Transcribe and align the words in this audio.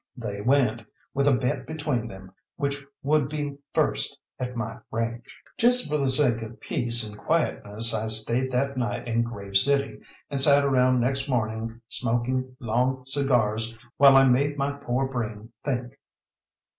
They 0.17 0.41
went, 0.41 0.81
with 1.13 1.27
a 1.27 1.31
bet 1.31 1.67
between 1.67 2.07
them, 2.07 2.31
which 2.55 2.83
would 3.03 3.29
be 3.29 3.59
first 3.75 4.17
at 4.39 4.55
my 4.55 4.79
ranch. 4.89 5.39
Just 5.59 5.87
for 5.91 5.97
the 5.99 6.07
sake 6.09 6.41
of 6.41 6.59
peace 6.59 7.07
and 7.07 7.15
quietness 7.15 7.93
I 7.93 8.07
stayed 8.07 8.51
that 8.51 8.77
night 8.77 9.07
in 9.07 9.21
Grave 9.21 9.55
City, 9.55 9.99
and 10.31 10.41
sat 10.41 10.65
around 10.65 11.01
next 11.01 11.29
morning 11.29 11.81
smoking 11.87 12.55
long 12.59 13.05
cigars 13.05 13.77
while 13.97 14.15
I 14.17 14.23
made 14.25 14.57
my 14.57 14.71
poor 14.71 15.07
brain 15.07 15.51
think. 15.63 15.95